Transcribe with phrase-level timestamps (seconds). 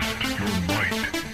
[0.00, 1.33] Test your might.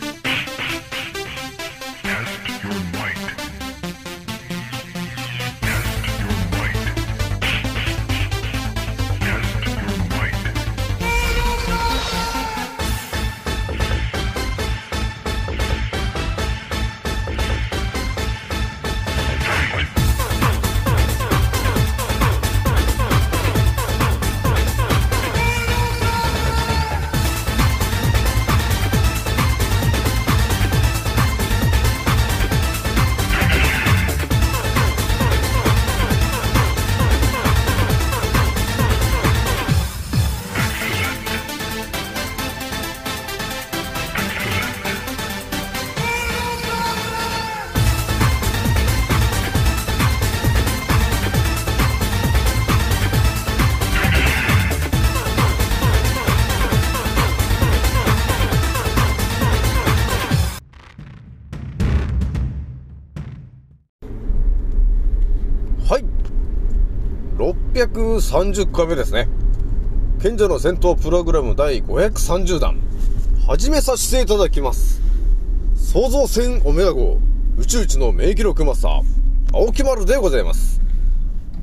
[68.30, 69.28] 30回目ですね。
[70.22, 72.76] 賢者の戦闘プログラム第530弾。
[73.48, 75.02] 始めさせていただきます。
[75.74, 77.18] 創造船オメガ号
[77.58, 79.02] 宇宙一の名記録マスター、
[79.52, 80.80] 青木丸でございます。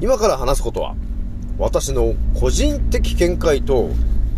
[0.02, 0.98] 今から話すことは、
[1.58, 3.90] 私の個人的見解と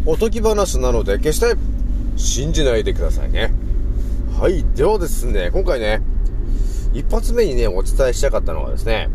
[0.05, 1.55] おとぎ話なので決して
[2.15, 3.51] 信じないでくださいね。
[4.39, 4.63] はい。
[4.75, 6.03] ではですね、今回ね、
[6.93, 9.09] 一発目にね、お伝えしたかったのがですね、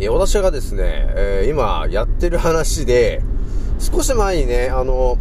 [0.00, 3.22] え私がですね、え今やってる話で、
[3.78, 5.18] 少し前にね、あの、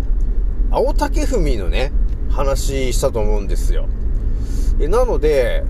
[0.71, 1.91] 青竹文のね、
[2.29, 3.87] 話したと思うんですよ。
[4.79, 5.63] えなので、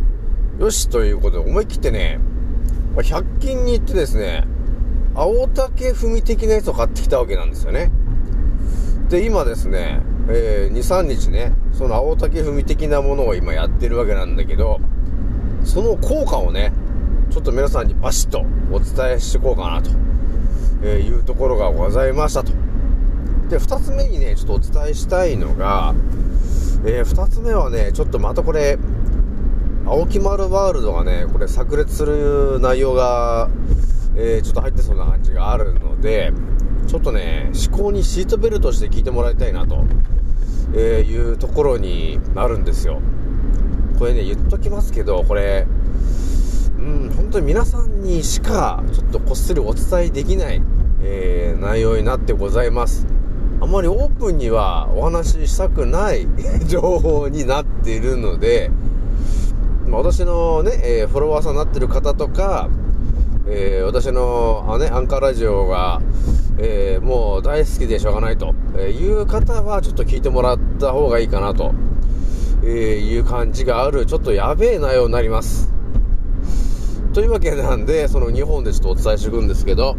[0.59, 2.19] よしということで思い切ってね、
[2.95, 4.45] ま100均に行ってですね、
[5.15, 7.91] 青竹文的なやつを買ってきたわけなんですよね。
[9.09, 14.79] で、今ですね、えー2、3日ね、その青竹文的なものを今やってるわけなんだけど、
[15.65, 16.71] その効果をね、
[17.33, 19.89] ちょっと皆さんにバシッとお伝えしていこうかなと、
[20.83, 22.53] えいうところがございましたと。
[23.49, 25.95] で、二つ目にね、ちょっとお伝えしたいのが、
[26.85, 28.77] えー二つ目はね、ちょっとまたこれ、
[29.83, 33.49] 青木丸ワールドがね、これ炸裂する内容が、
[34.15, 36.31] えーちょっと入ってそうな感じがあるので、
[36.85, 39.83] ちょっとね、思考にシートベルトして聞いてもらいたいなと、
[40.75, 43.01] えーいうところになるんですよ。
[43.97, 45.65] これね、言っときますけど、これ、
[46.77, 50.61] うん、本当に皆さんにしか、ちょっとこっそりお伝えできない、
[51.01, 53.07] えー内容になってございます。
[53.61, 56.27] あまりオープンにはお話ししたくない
[56.67, 58.69] 情報になっているので、
[59.87, 62.69] まあ私のね、えーフォロワーさんになってる方とか、
[63.47, 66.01] えー私のあ、ね、アンカーラジオが、
[66.57, 71.73] えーもう大好きでしょうがないとえいう方はちょっと聞いてもらった方がいいかなと、
[72.63, 75.72] えいう感じがある、ちょっとやべえ内容になります。
[77.13, 79.95] というわけなんで、その2本でちょっとお伝えしていくんですけど、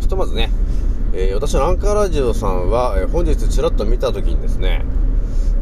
[0.00, 0.50] ひとまずね、
[1.14, 4.84] えー私のアンカーラジオさんは、えー本日ちらっと見たときにですね、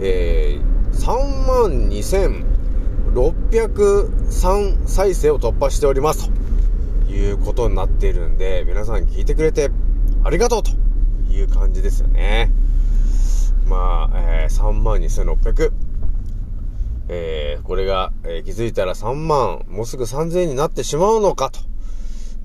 [0.01, 0.63] えー、
[0.97, 6.29] 3万2603再生を突破しております
[7.07, 9.71] ということになっているんで、皆さん聞いてくれて
[10.25, 10.73] ありがとうと
[11.33, 12.51] いう感じですよね。
[13.69, 15.92] まあ、えー、3万2600。
[17.15, 21.61] えー、これが、えー気づいたら3万、もうすぐ3000円になってしまうのかと、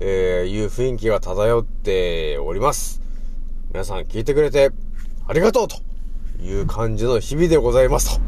[0.00, 3.00] えーいう雰囲気が漂っております。
[3.72, 4.70] 皆さん聞いてくれて
[5.26, 5.76] ありがとうと
[6.42, 8.20] いう感じの日々でございますと。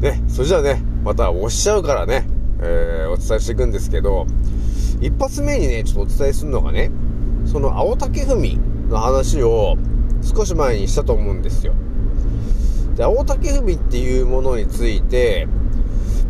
[0.00, 2.28] ね、それじゃあね、また押しちゃうからね、
[2.60, 4.26] えーお伝えしていくんですけど、
[5.00, 6.92] 一発目にね、ちょっとお伝えするのがね、
[7.46, 9.76] その青竹文の話を
[10.22, 11.74] 少し前にしたと思うんですよ。
[12.96, 15.46] で、青竹文っていうものについて、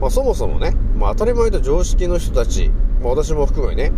[0.01, 3.93] まあそもそもね、まあ当たり前と常識の人たち、まあ私も含めね、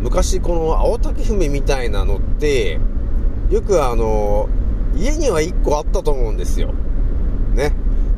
[0.00, 2.78] 昔この青竹文みみたいなのって、
[3.50, 4.48] よくあの、
[4.96, 6.72] 家には1個あったと思うんですよ。
[7.54, 7.72] ね。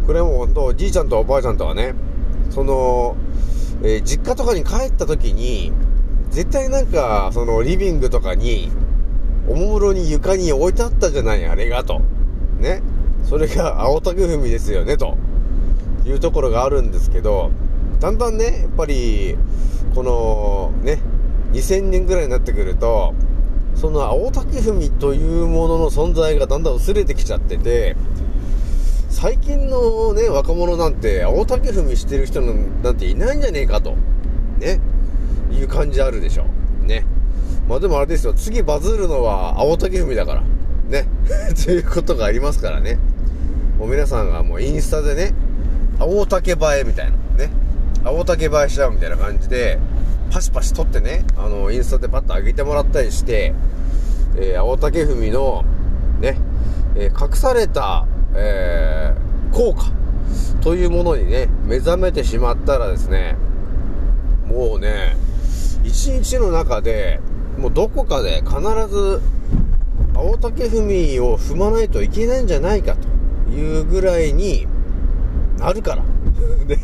[0.07, 1.95] これも本当おじいちゃんとおばあちゃんとはね、
[2.51, 3.17] その、
[3.83, 5.73] えー実家とかに帰った時に、
[6.31, 8.71] 絶対なんか、そのリビングとかに、
[9.49, 12.01] おもむろに床に置いてあったじゃない、あれがと。
[12.59, 12.83] ね。
[13.29, 15.17] それが青竹文ですよね、と
[16.07, 17.51] いうところがあるんですけど、
[18.01, 19.37] だんだんね、やっぱり、
[19.95, 21.01] この、ね、
[21.53, 23.15] 2000年ぐらいになってくると、
[23.75, 27.97] その青竹文というものの存在がだんだん薄れてきちゃってて、
[29.11, 33.97] 最近のね、若者なんて、青竹踏みしてる人なんていないんじゃねえかと、
[34.59, 34.79] ね、
[35.51, 36.45] いう感じあるでしょ。
[36.85, 37.05] ね。
[37.69, 40.43] まあでもあれですよ、次バズるのは青竹踏みだから。
[40.89, 41.09] ね。
[41.65, 42.99] ということがありますからね。
[43.79, 45.35] もう皆さんがもうインスタでね、
[45.99, 47.17] 青竹映えみたいな。
[47.37, 47.51] ね。
[48.05, 49.79] 青竹映えしちゃうみたいな感じで、
[50.31, 53.55] パシパシ撮ってね、あの、インスタでパッと上げてもらったりして、
[54.37, 55.65] えー、青竹踏みの、
[56.21, 56.39] ね、
[56.95, 59.87] えー隠された、えー効果
[60.61, 63.37] というものにね、目覚めてしまったらですね、
[64.47, 65.17] もうね、
[65.83, 67.21] 一日の中で、
[67.57, 69.23] もうどこかで必ず、
[70.15, 73.16] 青竹踏みを踏まないといけないんじゃないかと
[73.51, 74.67] いうぐらいに
[75.59, 76.03] なるから。
[76.67, 76.81] で、だ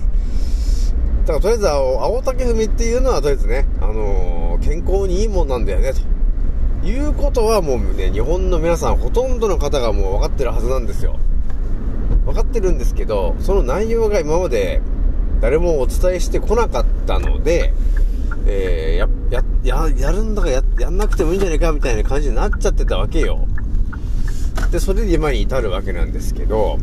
[1.26, 5.92] からとりあえず青竹踏みっていうのはとりあえずね、あのー健康にいいもんなんだよね、
[6.82, 11.18] ということはもうね、日本の皆さんほとんどの方がもう分かってるはずなんですよ。
[12.24, 14.80] 分かってるんですけど、その内容が今まで
[15.40, 17.74] 誰もお伝えしてこなかったので、
[18.46, 23.48] えー、や、や、や、るんだからや、やんなくてもいいんじゃないかみたいな感じになっちゃってたわけよ。
[24.72, 26.78] で、それで今に至るわけなんですけど、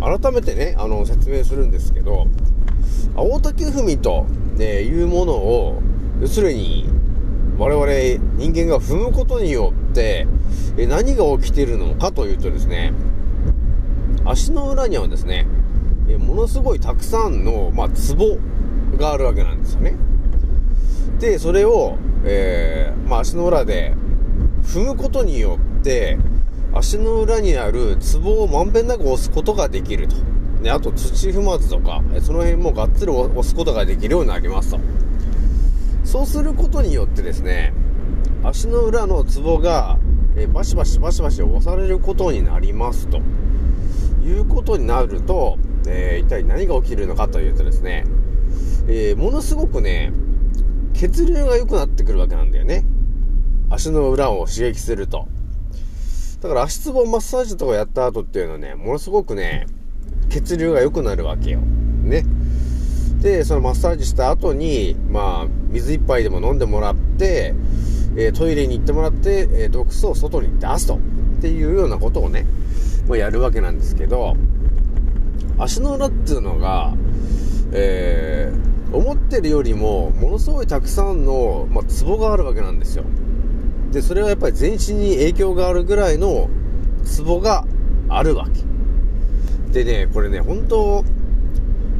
[0.00, 2.26] 改めてね、あの、説明するんですけど、
[3.16, 4.26] 青竹踏みと、
[4.56, 5.82] ね、いうものを、
[6.20, 6.90] 要するに、
[7.56, 10.26] 我々人間が踏むことによって、
[10.76, 12.92] え何が起きているのかというとですね、
[14.26, 15.46] 足の裏にはですね、
[16.10, 18.38] えものすごいたくさんの、まあ、ツボ
[18.98, 19.94] があるわけなんですよね。
[21.18, 23.94] で、それを、えーまあ、足の裏で
[24.64, 26.18] 踏むことによって、
[26.74, 30.16] 足の裏にあるツボをまんべんなく押すことができると。
[30.62, 34.80] で、あと土踏まずとか、その辺もがっつり押すことができるようになりますと。
[36.04, 37.74] そうすることによってですね、
[38.42, 39.98] 足の裏のツボが、
[40.36, 43.20] えバシバシバシバシ押されることになりますと。
[44.24, 48.04] いうことになると、えー一体何が起きるのかというとですね、
[48.86, 50.12] えーものすごくね、
[50.94, 52.84] 血流が良くなってくるわけなんだよね。
[53.68, 55.26] 足の裏を刺激すると。
[56.42, 59.66] だから足つぼマッサージとかやった後っていうのはね、ものすごくね、
[60.28, 61.60] 血流が良くなるわけよ。
[61.60, 62.24] ね。
[63.20, 67.54] で、そのマッサージした後に、まあ、水一杯でも飲んでもらって、
[68.16, 70.96] えートイレに行ってもらって、えー毒素を外に出すと。
[70.96, 70.98] っ
[71.40, 72.44] ていうようなことをね、
[73.08, 74.36] まあ、やるわけなんですけど、
[75.58, 76.92] 足の裏っていうのが、
[77.72, 83.04] えー思ってるよりも、ものすごいたくさんの、まあ、ツボがあるわけなんですよ。
[83.92, 86.48] で、それはやっぱり全身に影響があるぐらいの
[87.04, 87.64] ツボが
[88.08, 88.62] あるわけ。
[89.72, 91.04] でね、これね、本当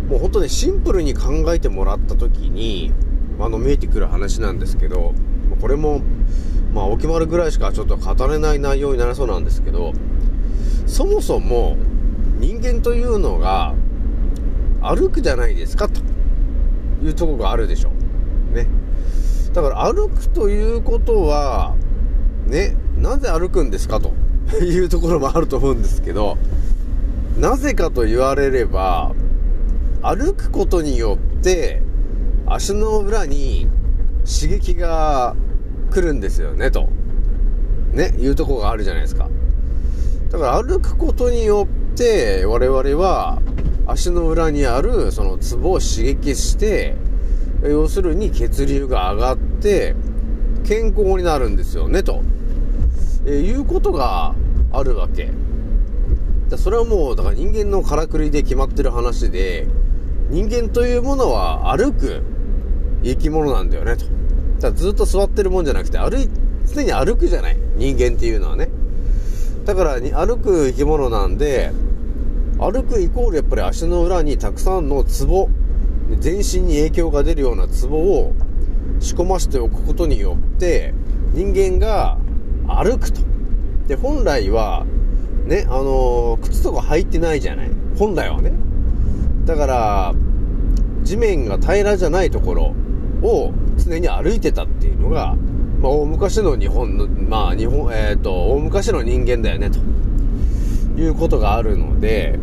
[0.09, 2.93] もう本当ね、シンプルに考えてもらった時に、
[3.39, 5.15] あの、見えてくる話なんですけど、
[5.61, 6.01] これも、
[6.75, 9.93] まあ、お決まるぐらいしかちょっと語れない内容になりそうなんですけど、
[10.87, 11.77] そもそも、
[12.39, 13.75] 人間というのが、
[14.83, 16.01] 歩くじゃないですか、と
[17.03, 17.91] いうとこがあるでしょ
[18.53, 18.55] う。
[18.55, 18.67] ね。
[19.53, 21.75] だから歩くということは、
[22.47, 24.13] ね、なぜ歩くんですかと
[24.65, 26.39] いうところもあると思うんですけど、
[27.39, 29.13] なぜかと言われれば、
[30.03, 31.83] 歩くことによって、
[32.47, 33.69] 足の裏に
[34.25, 35.37] 刺激が
[35.91, 36.89] 来るんですよね、と。
[37.93, 39.29] ね、いうとこがあるじゃないですか。
[40.31, 43.41] だから歩くことによって、我々は
[43.87, 46.97] 足の裏にあるそのツボを刺激して、
[47.63, 49.95] 要するに血流が上がって、
[50.65, 52.23] 健康になるんですよね、と。
[53.25, 54.35] えーいうことが
[54.73, 55.31] あるわけ。
[56.49, 59.67] だそれはもう、だから人間のからくりで決まってる話で、
[60.31, 62.23] 人間というものは歩く
[63.05, 64.07] 生き物なんだよね、と。
[64.61, 66.29] だずっと座ってるもんじゃなくて、歩い、
[66.73, 67.57] 常に歩くじゃない。
[67.77, 68.69] 人間っていうのはね。
[69.65, 71.73] だから、歩く生き物なんで、
[72.59, 75.49] 歩くイコールやっぱり足の裏にたくさんのツボ、
[76.21, 78.33] 全身に影響が出るようなツボを
[79.01, 80.95] 仕込ませておくことによって、
[81.33, 82.19] 人間が
[82.67, 83.21] 歩くと。
[83.89, 84.87] で、本来は、
[85.47, 87.71] ね、あのー靴とか履いてないじゃない。
[87.99, 88.53] 本来はね。
[89.45, 90.15] だから、
[91.03, 92.75] 地面が平らじゃないところ
[93.23, 95.37] を常に歩いてたっていうのが、
[95.81, 99.81] まあ、大昔の日本の、まあ、日本、えっ、と、大昔の人間だよね、と
[101.01, 102.39] いうことがあるので、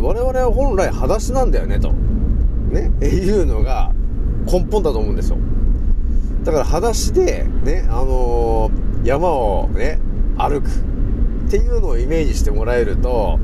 [0.00, 1.94] 我々は本来裸足なんだよね、と。
[2.72, 3.92] ね、いうのが
[4.46, 5.38] 根本だと思うんですよ。
[6.44, 9.98] だから裸足で、ね、あのー山をね、
[10.38, 13.38] 歩くっていうのをイメージしてもらえると、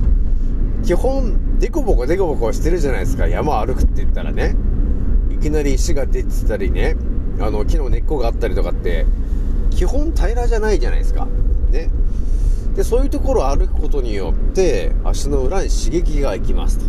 [0.84, 4.54] 基本、デコボコデコボコしてるじゃないですか、山を歩くって言ったらね。
[5.30, 6.96] いきなり石が出てたりね、
[7.40, 9.06] あの、木の根っこがあったりとかって、
[9.70, 11.26] 基本平らじゃないじゃないですか。
[11.70, 11.90] ね。
[12.76, 16.84] で、そういうところを歩くことによって、足の裏に刺激が行きますと。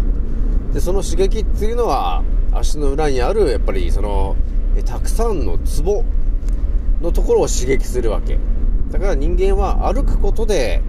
[0.74, 4.36] で、その刺激っていうのは、足の裏にある、やっぱりその、
[4.76, 6.04] えたくさんのツボ
[7.02, 8.38] のところを刺激するわけ。
[8.92, 10.82] だから人間は歩くことで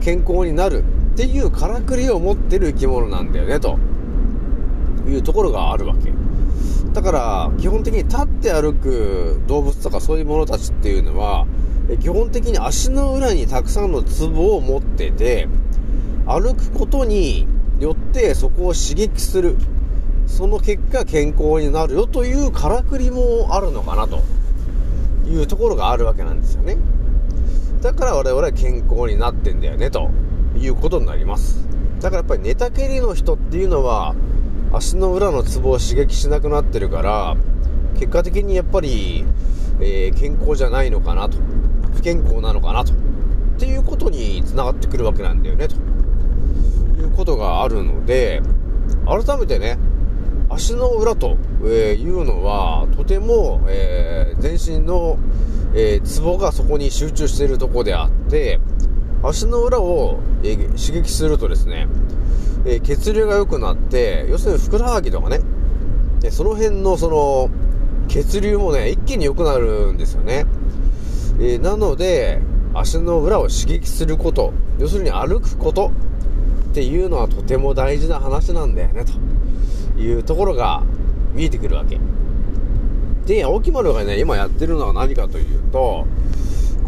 [0.00, 3.78] 健康になるっていうからくりを持ってる生き物なんだよね、と
[5.08, 6.12] いうところがあるわけ。
[6.92, 11.46] だから、基本的に立って歩く動物とかそういうものたちっていうのは、
[12.00, 15.48] 基本的に足の裏にたくさんのツボを持ってて、
[16.26, 17.46] 歩くことに
[17.78, 19.56] よってそこを刺激する。
[20.26, 24.22] その結果健康になるよというからくりもあるのかなと
[25.26, 26.76] いうところがあるわけなんですよね。
[27.80, 30.10] だから我々は健康になってんだよねと
[30.56, 31.66] いうことになります。
[32.00, 34.14] だからやっぱり寝たきりの人っていうのは
[34.72, 37.36] 足の裏のツボを刺激しなくなってるから
[37.94, 39.24] 結果的にやっぱり、
[39.80, 41.38] えー健康じゃないのかなと
[41.94, 42.96] 不健康なのかなとっ
[43.58, 45.76] ていうことにつながってくるわけなんだよねと
[46.98, 48.42] いうことがあるので
[49.06, 49.78] 改めてね
[50.50, 51.36] 足の裏と
[51.66, 55.18] いうのはとても、えー全身の、
[55.74, 58.60] えーツボがそこに集中しているところであって
[59.22, 61.86] 足の裏を、えー刺激するとですね、
[62.64, 65.40] え血流が良くなって要するにふくらはぎとかね
[66.20, 67.50] でその辺のその
[68.08, 70.46] 血流もね一気に良くなるんですよね、
[71.40, 72.40] えなので
[72.74, 75.92] 足の裏を刺激すること要するに歩くこと
[76.70, 79.04] っていうのはとても大事な話なんだよね
[79.96, 80.82] というところが
[81.34, 81.98] 見えてくるわけ。
[83.26, 86.06] で青木丸がね今やってるのは何かというと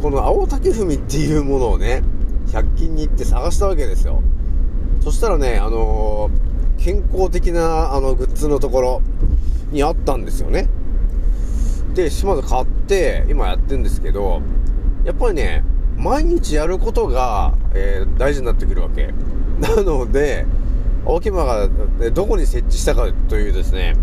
[0.01, 2.03] この青竹踏みっていうものをね
[2.49, 4.23] 100均に行って探したわけですよ。
[5.01, 6.51] そしたらねあのー
[6.83, 9.03] 健康的なあのグッズのところ
[9.71, 10.67] にあったんですよね。
[11.95, 14.41] でまず買って今やってるんですけど
[15.05, 15.63] やっぱりね
[15.99, 19.13] 毎日やることが、えー大事になってくるわけ。
[19.61, 20.47] なので
[21.07, 21.69] 青木間が
[22.13, 23.97] どこに設置したかというですね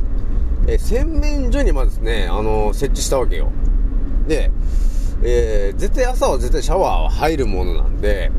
[0.67, 3.49] え洗面所にまずですね、あの設置したわけよ。
[4.27, 4.51] で、
[5.23, 8.31] えー絶対朝は絶対シャワーは入るものなんで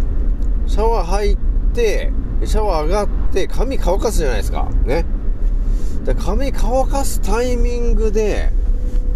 [0.66, 1.38] シャワー入っ
[1.74, 2.12] て
[2.44, 4.68] シャワー上がって髪乾かすじゃないですか。
[4.84, 5.06] ね。
[6.04, 8.50] で髪乾かすタイミングで、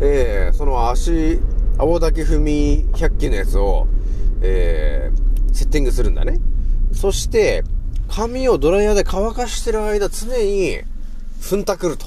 [0.00, 1.38] えーその足
[1.76, 3.86] 青竹踏み100均のやつを、
[4.40, 6.40] えーセッティングするんだね。
[6.94, 7.62] そして
[8.14, 10.80] 髪をドライヤーで乾かしてる間常に
[11.40, 12.06] 踏んたくると、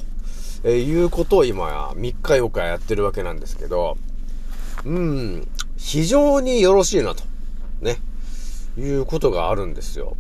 [0.64, 3.98] えーいうことを今3日4日やってるわけなんですけど
[4.86, 5.48] うん
[5.78, 7.24] 非常によろしいなと
[7.82, 7.98] ね
[8.78, 10.16] いうことがあるんですよ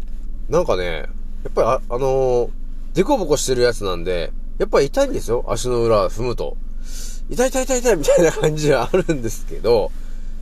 [0.50, 2.50] なんかね、やっぱりあ、あのー、
[2.94, 5.44] デコボコしてるやつなんで、やっぱり痛いんですよ。
[5.48, 6.56] 足の裏踏むと。
[7.30, 9.92] 痛い痛い痛い痛いみたいな感じはあるんですけど、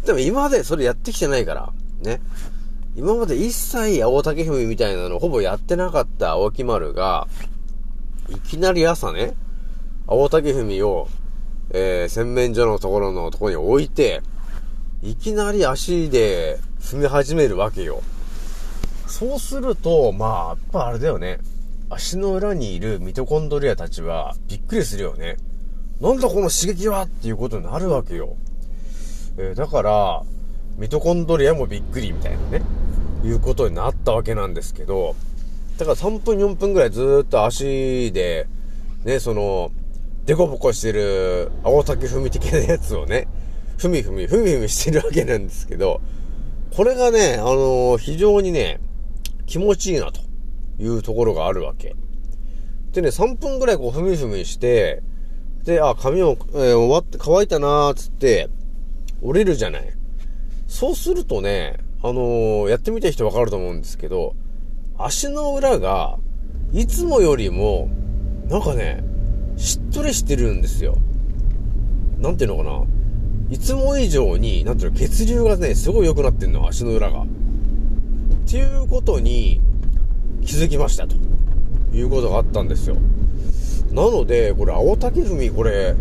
[0.05, 1.71] でも今までそれやってきてないから、
[2.01, 2.19] ね。
[2.95, 7.27] 今まで一切青竹踏みたいなのほぼやってなかった青木丸が、
[8.29, 9.33] いきなり朝ね、
[10.05, 11.07] 青竹踏を、
[11.71, 14.21] えー、洗面所のところのところに置いて、
[15.01, 18.03] いきなり足で踏み始めるわけよ。
[19.07, 21.39] そうすると、まあ、やっぱあれだよね。
[21.89, 25.37] 足の裏にいるミトコンドリアたちはびっくりするよね。
[25.99, 28.35] なんだこの刺激はっていうことになるわけよ。
[29.37, 30.23] えーだから、
[30.77, 32.61] ミトコンドリアもびっくりみたいなね、
[33.23, 35.15] いうことになったわけなんですけど、
[35.77, 38.47] だから3分4分ぐらいずっと足で、
[39.03, 39.71] ね、その、
[40.25, 43.27] デコボコしてる青竹踏み的なやつをね、
[43.77, 46.01] ふみふみ、ふみふみしてるわけなんですけど、
[46.75, 48.79] これがね、あのー非常にね、
[49.45, 50.21] 気持ちいいなと
[50.79, 51.95] いうところがあるわけ。
[52.93, 55.01] でね、3分ぐらいこう、ふみふみして、
[55.63, 58.49] で、あ、髪も、えー終わって、乾いたなーっつって、
[59.21, 59.93] 降りるじゃない。
[60.67, 64.35] そうするとね、あのーやってみた人わかると思うんですけど、
[64.97, 66.17] 足の裏が、
[66.73, 67.89] いつもよりも、
[68.49, 69.05] なんかね、
[69.55, 70.97] しっとりしてるんですよ。
[72.19, 72.83] なんていうのかな。
[73.49, 77.21] いつも以上に、なんていうの、血流がね、すごい良くなってんの、足の裏が。
[77.21, 77.25] っ
[78.51, 79.61] ていうことに
[80.43, 81.15] 気づきましたと
[81.93, 82.97] いうことがあったんですよ。
[83.91, 85.95] なので、これ、青竹踏み、これ、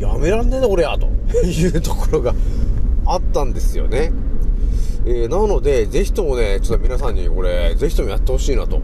[0.00, 1.06] やめらんねえな、これや、と
[1.38, 2.34] いうところが
[3.06, 4.12] あったんですよね。
[5.06, 8.80] えーなので、ぜひともね、ちょっと皆さんにこれ、ぜひともやってほしいなと、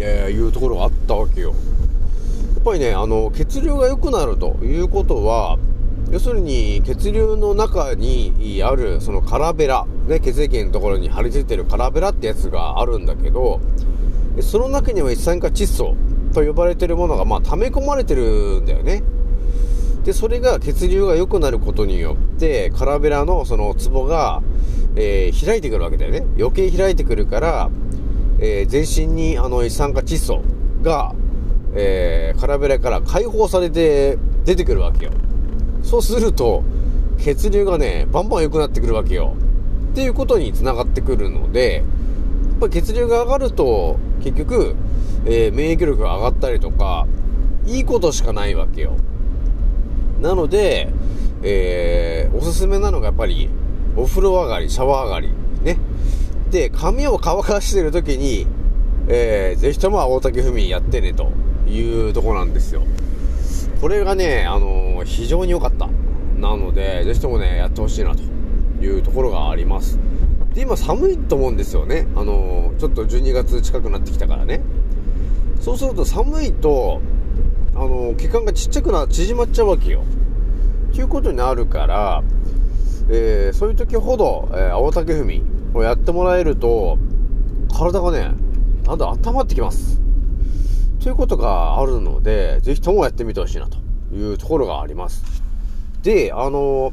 [0.00, 1.50] えーいうところがあったわけよ。
[1.50, 5.58] やっぱりね、あの、血流が良くなるということは、
[6.10, 13.60] 要するに血流の中にあるそのカラベラ、ね、血液のところに張り付いてるカラベラってやつがあるんだけど、
[14.40, 15.94] その中には一酸化窒素
[16.32, 19.02] と呼ばれてるものがまあ溜め込まれてるんだよね。
[20.04, 24.42] で、それが血流が良くなることによって、カラベラのそのツボが、
[24.96, 26.24] えー開いてくるわけだよね。
[26.38, 27.70] 余計開いてくるから、
[28.38, 30.42] えー全身にあの一酸化窒素
[30.82, 31.14] が、
[31.74, 35.12] えーカラベラから解放されて出てくるわけよ。
[35.82, 36.62] そうすると、
[37.18, 39.34] 血流がね、バンバン良くなってくるわけよ。
[39.92, 41.76] っていうことにつながってくるので
[42.50, 44.74] やっ、ぱ血流が上がると、結局、
[45.24, 47.06] え免疫力が上がったりとか、
[47.66, 48.96] いいことしかないわけよ。
[50.24, 50.88] なので、
[51.42, 53.50] えーおすすめなのがやっぱり、
[53.94, 55.28] お風呂上がり、シャワー上がり、
[55.62, 55.76] ね。
[56.50, 58.46] で、髪を乾かしてる時に、
[59.08, 61.30] えーぜひとも青竹踏みやってね、と
[61.68, 62.82] いうとこなんですよ。
[63.82, 65.88] これがね、あのー非常に良かった。
[66.38, 68.22] なので、ぜひともね、やってほしいな、と
[68.82, 69.98] いうところがあります。
[70.54, 72.06] で、今寒いと思うんですよね。
[72.16, 74.62] あのーちょっと12月近くなってきたからね。
[75.60, 77.02] そうすると寒いと、
[77.76, 80.02] あの血管がちっちゃくな、縮まっちゃうわけよ。
[80.92, 82.22] ということになるから、
[83.10, 85.42] えーそういう時ほど、えー青竹踏み
[85.74, 86.98] をやってもらえると、
[87.76, 88.30] 体がね、
[88.86, 90.00] なんだ、温まってきます。
[91.02, 93.76] ということがあるので、ぜひともやってみてほしいなと
[94.14, 95.24] いうところがあります。
[96.02, 96.92] で、あの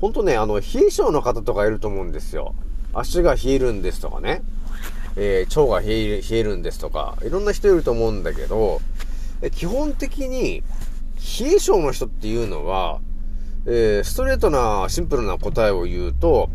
[0.00, 2.54] ほんとね、あの、冷え性の方とかいると思うんですよ。
[2.94, 4.42] 足が冷えるんですとかね。
[5.16, 8.80] えー腸が冷えるんですとか、いろんな人いると思うんだけど、
[9.48, 10.62] 基本的に、
[11.40, 13.00] 冷え性の人っていうのは、
[13.66, 16.50] えーストレートなシンプルな答えを言うと、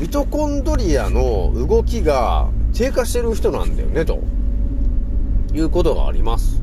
[0.00, 4.20] ミトコンドリアの動きが低下してる人なんだよね、と
[5.52, 6.62] いうことがあります。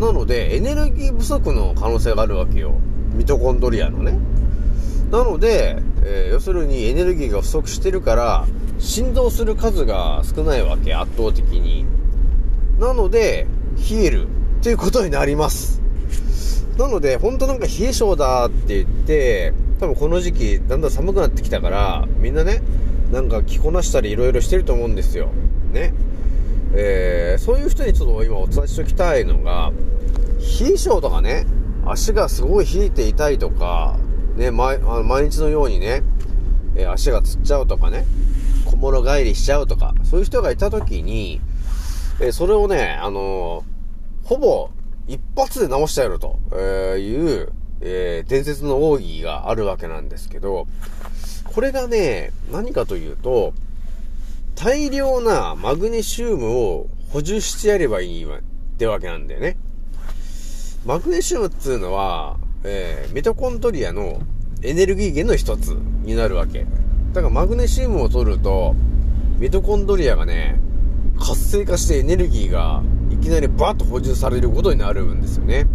[0.00, 2.74] なので、エネルギー不足の可能性があるわけよ。
[3.14, 4.18] ミトコンドリアのね。
[5.10, 8.46] なので、えー要するにエネルギーが不足してるから、
[8.78, 11.84] 振動する数が少ないわけ、圧倒的に。
[12.78, 13.46] なので、
[13.90, 14.28] 冷える
[14.60, 15.80] っていうことになります。
[16.76, 22.60] なので、ほんとなんか冷え性だって言って、多分この時期だんだん寒くなってきたから、みんなね、
[23.10, 25.30] なんか着こなしたり色々してると思うんですよ。
[25.72, 25.94] ね。
[26.74, 29.72] えー、そういう人にちょっと今お伝えしておきたいのが、
[30.60, 31.46] 冷え性とかね、
[31.86, 33.96] 足がすごい冷えて痛いとか、
[34.36, 36.02] ね、毎あの毎日のようにね、
[36.76, 38.04] えー足がつっちゃうとかね、
[38.66, 41.40] 小物帰りしちゃうとか、そういう人がいた時に、
[42.20, 43.64] えーそれをね、あの
[44.30, 44.70] ほぼ
[45.08, 46.38] 一発で直してやると
[46.96, 50.68] いう、えー伝説の奥義があるわけなんですけど、
[51.52, 53.54] これがね、何かというと、
[54.54, 58.40] 大量なマグネシウムを補充してやればいいわっ
[58.78, 59.56] てわけなんだよね。
[60.86, 64.20] マグネシウムっていうのは、えーミトコンドリアの
[64.62, 65.70] エネルギー源の一つ
[66.04, 66.66] になるわけ。
[67.14, 68.76] だからマグネシウムを取ると、
[69.40, 70.60] ミトコンドリアがね、
[71.18, 72.84] 活性化してエネルギーが
[73.20, 75.66] きなりバッと補充されることになるんですよね。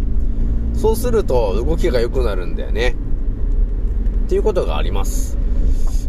[0.74, 2.96] そうすると動きが良くなるんだよね。
[4.26, 5.38] っていうことがあります。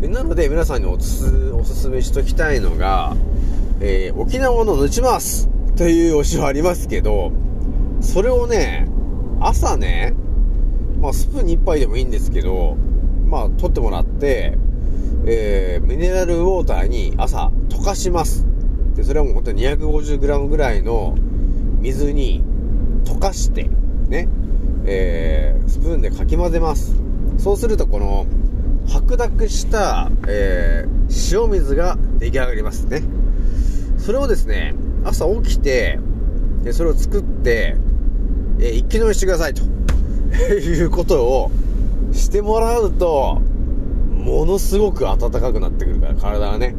[0.02, 3.15] なので皆さんにおすおすすめしときたいのが、
[3.80, 7.32] えー沖縄のぬちますというお塩ありますけど、
[8.02, 8.88] それをね、
[9.39, 10.13] 朝ね、
[11.00, 12.76] まあスプーンに一杯でもいいんですけど、
[13.26, 14.58] まあ取ってもらって、
[15.26, 18.45] えーミネラルウォーターに朝溶かします。
[18.98, 21.16] で、それはもう本当に 250g ぐらいの
[21.80, 22.44] 水に
[23.06, 23.70] 溶かして、
[24.10, 24.28] ね、
[24.86, 26.96] えースプーンでかき混ぜます。
[27.38, 28.26] そうするとこの
[28.88, 30.98] 白濁した、えー
[31.32, 33.04] 塩水が出来上がりますね。
[34.00, 34.74] それをですね、
[35.06, 36.00] 朝起きて、
[36.64, 37.78] でそれを作って、
[38.60, 39.62] えー一気飲みしてくださいと
[40.54, 41.52] いうことを
[42.14, 43.42] してもらうと、
[44.12, 46.76] ものすごく暖かくなってくるから、体がね。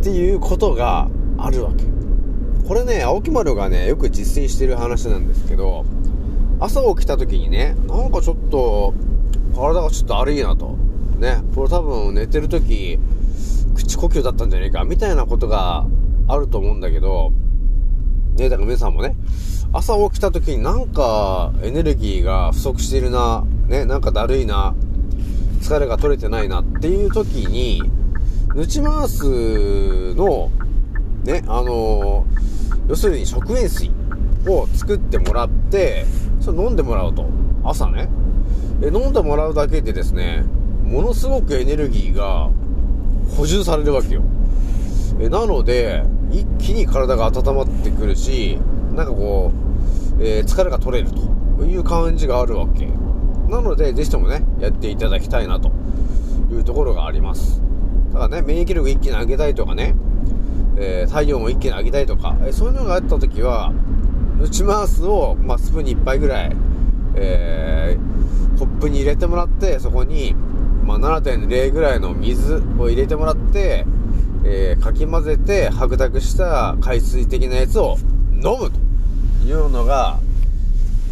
[0.00, 1.84] っていうことがあるわけ。
[2.66, 5.84] これね、青木丸がね、よく実践してる話なんですけど、
[6.58, 8.94] 朝起きた時にね、なんかちょっと、
[9.54, 10.76] 体がちょっと悪いなと。
[11.18, 12.98] ね、これ多分寝てる時、
[13.74, 15.84] 口呼吸だったんじゃないか、みたいなことが
[16.28, 17.32] あると思うんだけど、
[18.38, 19.16] ね、だから皆さんもね、
[19.74, 24.74] 朝起きた時になんかエネルギーが不足してるな、ね、なんかだるいな、
[25.60, 27.82] 疲れが取れてないなっていう時に、
[28.54, 30.50] ヌチマースの、
[31.24, 32.40] ね、あのー
[32.88, 33.92] 要するに食塩水
[34.48, 36.04] を作ってもらって、
[36.40, 37.24] それ飲んでもらうと。
[37.62, 38.08] 朝ね。
[38.82, 40.44] え、飲んでもらうだけでですね、
[40.82, 42.50] ものすごくエネルギーが
[43.36, 44.22] 補充されるわけよ。
[45.20, 48.58] え、なので、一気に体が温まってくるし、
[48.96, 49.52] なんかこ
[50.18, 51.10] う、えー疲れが取れる
[51.56, 52.88] という感じがあるわけ。
[53.48, 55.70] なので、ぜひともね、やっていただきたいなと
[56.50, 57.62] いうところがあります。
[58.12, 59.94] ただね、免疫力一気に上げたいとかね、
[60.76, 63.72] えー体温を一気に上げたいとか、えーそういうのがあった時は、
[64.38, 66.56] ヌチマースを、まあ、スプーンに1杯ぐらい、
[67.16, 70.34] えーコップに入れてもらって、そこに、
[70.84, 73.86] まあ、7.0ぐらいの水を入れてもらって、
[74.44, 77.96] えーかき混ぜて、白濁した海水的なやつを
[78.32, 80.18] 飲むというのが、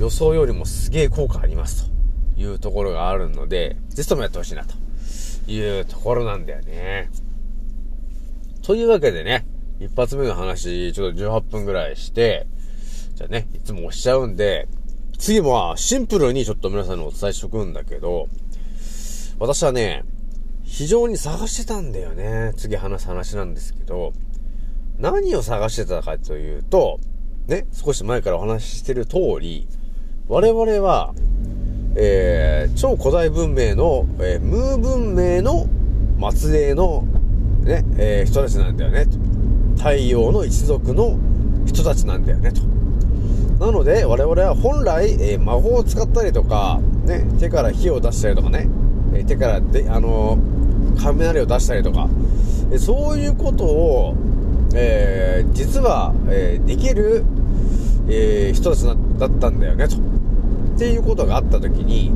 [0.00, 1.90] 予想よりもすげえ効果あります
[2.36, 4.74] というところがあるので、ぜひともやってほしいなと。
[5.48, 7.10] いうところなんだよね。
[8.62, 9.46] というわけでね、
[9.80, 12.46] 一発目の話、ちょっと18分ぐらいして、
[13.14, 14.68] じゃあね、いつも押しちゃうんで、
[15.18, 18.28] 次もシンプルにちょっと皆さんにお伝えしとくんだけど、
[19.38, 20.04] 私はね、
[20.64, 22.52] 非常に探してたんだよね。
[22.56, 24.12] 次話す話なんですけど、
[24.98, 27.00] 何を探してたかというと、
[27.46, 29.66] ね、少し前からお話ししてる通り、
[30.28, 31.14] 我々は、
[32.00, 35.66] えー、超古代文明の、えー、ムー文明の
[36.30, 37.04] 末裔の、
[37.64, 39.06] ね、えー人たちなんだよね。
[39.06, 39.18] と
[39.76, 41.18] 太陽の一族の
[41.66, 42.62] 人たちなんだよね、と。
[43.64, 48.68] なので、我々は本来、えー魔法を使ったりとか、ね、手から火を出したりとかね、
[49.12, 50.38] え手からで、あの
[51.02, 52.08] 雷を出したりとか、
[52.70, 54.14] えそういうことを、
[54.72, 57.24] え実は、えーできる、
[58.08, 60.07] え人たちだったんだよね、と。
[60.78, 62.12] っていうことがあった時に、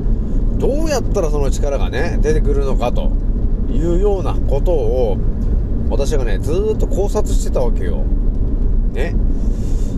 [0.56, 3.10] どうやったらその力がね、出てくるのかと
[3.68, 5.16] いうようなことを、
[5.90, 8.04] 私がね、ずっと考察してたわけよ。
[8.92, 9.16] ね。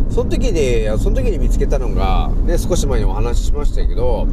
[0.08, 4.26] その時に、その時に見つけたのが、ね、少し前にお話ししましたけど、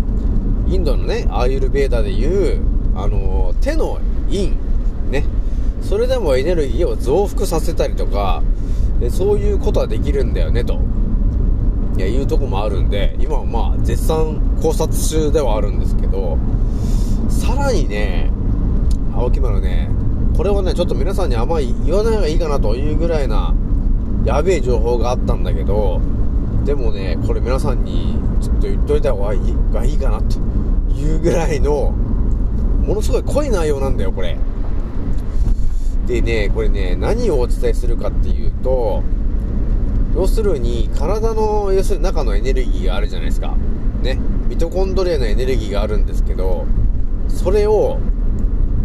[0.70, 2.62] インドのね、アーユルベーダでいう、
[2.96, 4.54] あの、手の陰、
[5.10, 5.26] ね。
[5.82, 8.44] それでもエネルギーを増幅させたりとか、
[9.10, 10.80] そういうことはできるんだよね、と。
[11.98, 16.38] いや、いうとこもあるんで、今はまあ、絶賛考察中ではあるんですけど、
[17.30, 18.32] さらにね、
[19.14, 19.90] 青木丸ね、
[20.36, 23.54] これはね、ちょっと皆さんにあんまり言わない方がいいかなというぐらいな、
[24.26, 26.00] やべえ情報があったんだけど、
[26.66, 30.38] でもね、これ皆さんにちょっと言っといた方がいいがいいかなと
[30.94, 31.94] いうぐらいの、
[32.86, 34.38] ものすごい濃い内容なんだよ、これ。
[36.08, 39.04] でね、これね、何をお伝えするかっていうと、
[40.16, 43.56] 要するに、体の、要するに中のエネルギーがあるじゃないですか。
[44.02, 44.20] ね。
[44.50, 46.66] ミトコンドリアのエネルギーがあるんですけど、
[47.30, 48.00] それを、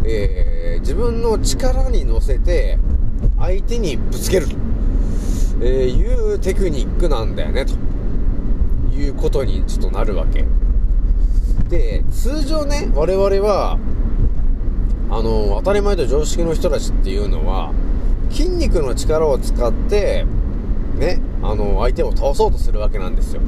[0.04, 2.78] えー自分の力に乗せて、
[3.38, 4.54] 相手にぶつけると、
[5.62, 7.72] えーいうテクニックなんだよね、と
[8.94, 10.44] いうことにちょっとなるわけ。
[11.68, 13.78] で、通常ね、我々は、
[15.10, 17.72] あの、当たり前と常識の人たちっていうのは、
[18.30, 20.26] 筋肉の力を使って、
[20.96, 23.42] ね、あの、相手を倒そうとするわけなんですよ。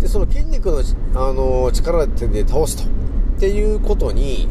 [0.00, 0.82] で、その筋肉の、
[1.14, 2.84] あの、力で倒すと。
[3.36, 4.48] っていうことに、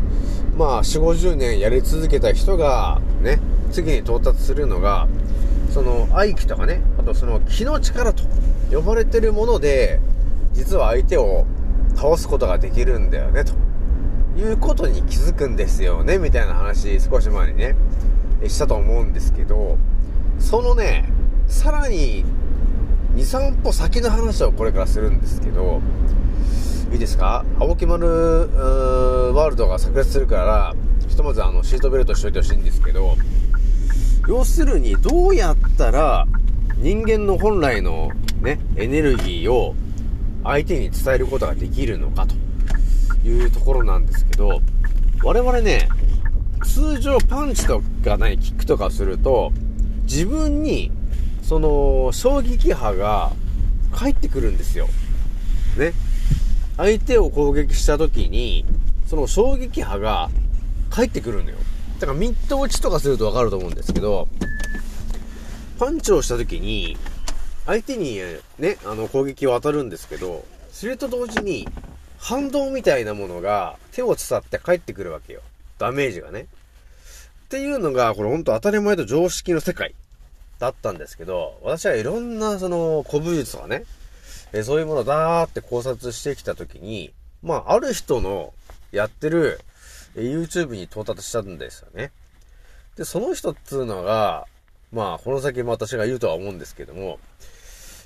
[0.57, 3.39] まあ、4、50年やり続けた人が、ね、
[3.71, 5.07] 次に到達するのが、
[5.69, 8.23] その、合気とかね、あとその気の力と
[8.71, 9.99] 呼ばれてるもので、
[10.53, 11.45] 実は相手を
[11.95, 13.53] 倒すことができるんだよね、と
[14.37, 17.75] いうことに気づくんですよね、みたいな話、少し前にね、
[18.47, 19.77] したと思うんですけど、
[20.39, 21.09] そのね、
[21.51, 22.23] さらに、
[23.13, 25.81] 2、3歩先の話をこれからするんですけど、
[26.91, 27.45] いいですか？
[27.59, 30.75] 青木丸ワールドが炸裂するから、
[31.07, 33.15] ひとまずあの、シートベルトしといてほしいんですけど、
[34.27, 36.25] 要するに、どうやったら、
[36.77, 38.09] 人間の本来の
[38.41, 39.75] ね、エネルギーを
[40.43, 42.33] 相手に伝えることができるのかと
[43.27, 44.61] いうところなんですけど、
[45.21, 45.89] 我々ね、
[46.63, 49.51] 通常パンチとかね、キックとかすると、
[50.03, 50.91] 自分に、
[51.51, 53.33] その、衝撃波が
[53.91, 54.87] 返ってくるんですよ。
[55.77, 55.91] ね。
[56.77, 58.63] 相手を攻撃した時に、
[59.05, 60.29] その衝撃波が
[60.89, 61.57] 返ってくるのよ。
[61.99, 64.29] だからミット打ちとかするとわかると思うんですけど、
[65.77, 66.95] パンチをした時に、
[67.65, 68.21] 相手に
[68.57, 71.67] ね、あの攻撃を当たるんですけど、それと同時に、
[72.17, 75.41] 反動みたいなものが手を伝って返ってくるわけよ。
[75.79, 76.43] ダメージがね。
[76.43, 79.93] っていうのが、これほんと当たり前と常識の世界
[80.62, 83.84] だったんですけど、私はいろんなその古武術とかね、
[84.54, 88.54] えそういうものをダーって考察してきたときに、まあ、ある人の
[88.91, 89.60] やってる
[90.15, 92.12] え YouTube に到達したんですよね。
[92.95, 94.45] で、その人っつうのが、
[94.91, 97.19] まあ、この先も私が言うとは思うんですけども、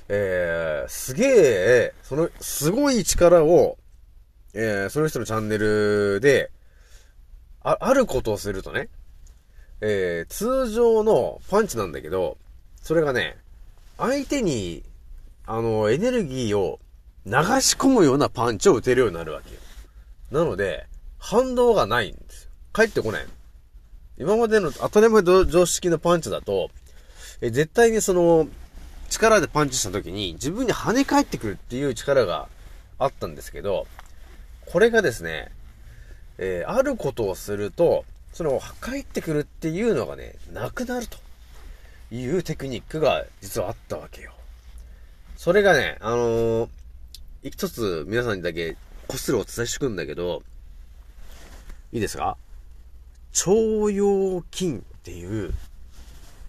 [0.08, 3.78] えー、すげえ、その、すごい力を、
[4.54, 6.52] えー、その人のチャンネルで、
[7.64, 8.90] あ、あることをするとね、
[9.82, 12.38] えー、通常のパンチなんだけど、
[12.86, 13.36] それがね、
[13.98, 14.84] 相手に、
[15.48, 16.80] あの、エネルギーを
[17.26, 19.60] 流し込むようなパンチを打てるようになるわけよ。
[20.30, 20.86] なので、
[21.18, 22.52] 反動がないんですよ。
[22.74, 23.26] 返ってこない。
[24.20, 26.70] 今までの当たり前常識のパンチだと、
[27.42, 28.48] え絶対にその、
[29.10, 32.48] 力でパンチした時に自分に跳ね返ってくるっていう力が
[33.00, 33.88] あったんですけど、
[34.68, 35.52] これがですね、
[36.38, 41.18] えーあることをすると、その、返ってくるっていうのがね、なくなると
[42.12, 44.34] いうテクニックが実はあったわけよ。
[45.38, 46.70] それがね、あのー
[47.44, 48.74] 一つ皆さんにだけ
[49.08, 50.42] こっそりお伝えしてくんだけど、
[51.92, 52.38] いいですか？
[53.46, 53.52] 腸
[53.92, 55.54] 腰筋っていう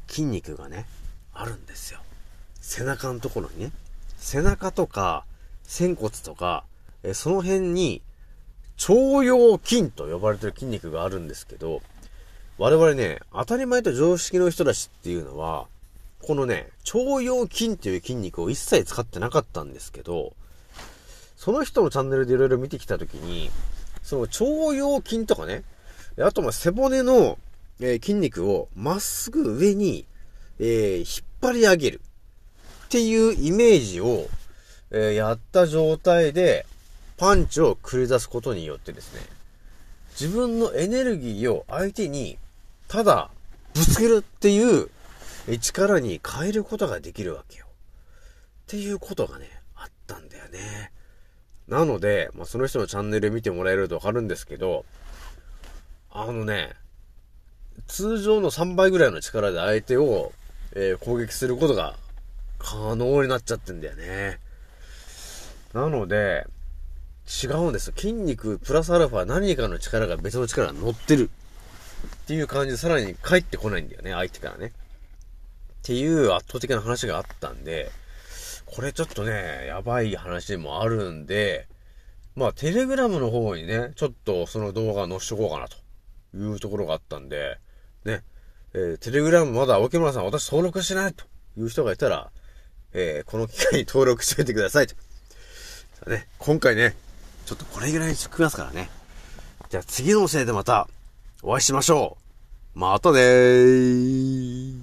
[0.09, 0.87] 筋肉がね、
[1.35, 2.01] あるんですよ。
[2.62, 3.73] 背中のところにね。
[4.16, 5.27] 背中とか、
[5.64, 6.64] 仙骨とか、
[7.03, 8.01] えその辺に、
[8.88, 11.83] 腸腰筋と呼ばれてる筋肉があるんですけど、
[12.59, 15.66] 我々ね、当たり前と常識の人たちっていうのは、
[16.23, 20.33] このね、腸腰筋っていう筋肉を一切使ってなかったんですけど、
[21.37, 23.51] その人のチャンネルでいろいろ見てきたときに、
[24.03, 25.64] その腸腰筋とかね、
[26.19, 27.38] あとま背骨の、
[27.79, 30.07] えー筋肉をまっすぐ上に、
[30.59, 31.07] えー引っ
[31.42, 32.01] 張り上げる
[32.87, 34.29] っていうイメージを、
[34.90, 36.64] えーやった状態で
[37.19, 39.21] パンチを繰り出すことによってですね、
[40.19, 42.38] 自分のエネルギーを相手に
[42.88, 43.31] ただ
[43.75, 44.88] ぶつけるっていう
[45.61, 47.66] 力に変えることができるわけよ。
[47.66, 47.70] っ
[48.66, 50.92] ていうことがね、あったんだよね。
[51.68, 54.85] なので、まあ、その人のチャンネル見てもらえるとわかるんですけど、
[56.11, 56.72] あのね、
[57.88, 60.33] 通常の3倍ぐらいの力で相手を、
[60.75, 61.94] えー攻撃することが
[62.59, 64.38] 可能になっちゃってんだよね。
[65.72, 66.46] なので、
[67.44, 67.92] 違うんです。
[67.96, 71.31] 筋肉プラスアルファ何かの力が別の力が乗ってる。
[72.24, 74.66] っていう感じでさらに返ってこないんだよね、相手からね。
[74.66, 74.70] っ
[75.82, 77.90] ていう圧倒的な話があったんで、
[78.66, 81.68] これちょっとね、やばい話もあるんで、
[82.35, 85.76] まあ、テレグラムの方にね、ちょっとその動画載せとこうかなと
[86.37, 87.59] いうところがあったんで、
[88.04, 88.22] ね、
[88.74, 91.24] えーテレグラムまだ沖村さん私登録してないと
[91.56, 92.30] いう人がいたら、
[92.92, 94.96] えーこの機会に登録しておいてくださいと。
[96.11, 96.94] ね、今回ね、
[97.46, 98.90] ちょっとこれぐらいにしときますからね。
[99.70, 100.88] じゃあ次の教えでまた
[101.48, 102.16] お会いしましょ
[102.74, 102.78] う。
[102.78, 104.80] またねー。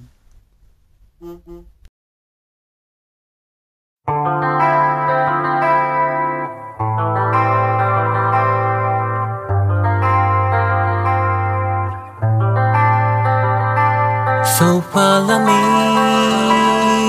[14.46, 15.52] So follow me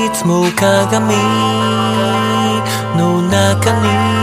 [0.07, 1.15] いつも鏡
[2.99, 4.14] の中に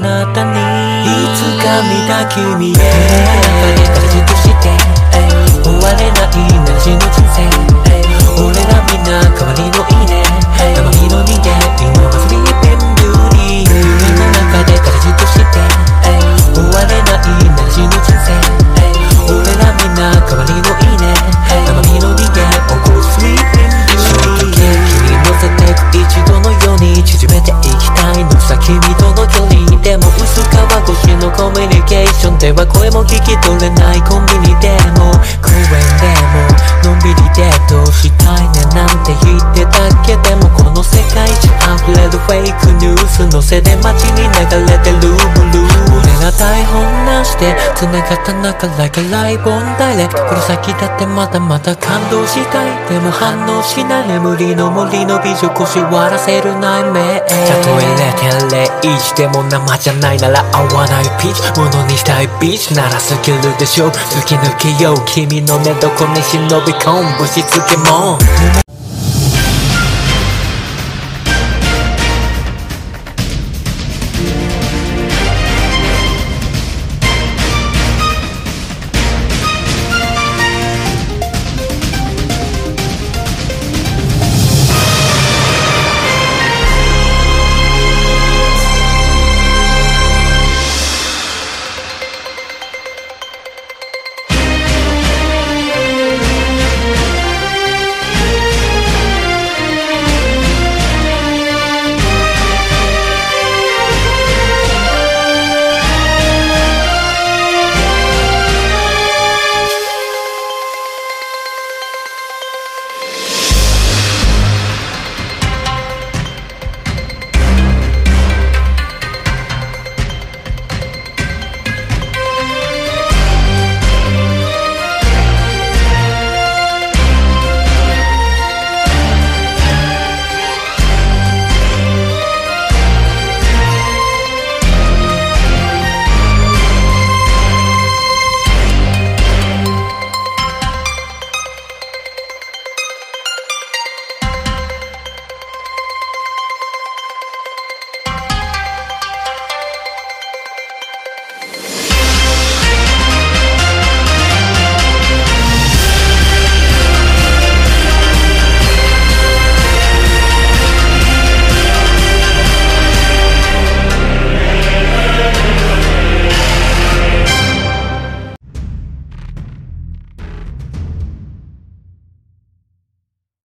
[0.00, 0.60] なたに。
[1.04, 4.31] いつか見た君へ。
[47.42, 52.88] なしで繋がった中 like a live on direct この先だってまだまだ感動したい。
[52.88, 54.08] でも反応しない。
[54.08, 57.86] 眠りの森の美女腰割らせる内面たとえ
[58.82, 61.60] 0.01でも生じゃないなら合わないピーチ。
[61.60, 62.74] ものにしたいビーチ。
[62.74, 63.88] ならスキルでしょ。
[63.90, 64.96] 突き抜けよう。
[65.06, 67.18] 君の寝床に忍び込む。
[67.18, 68.18] ぶしつけも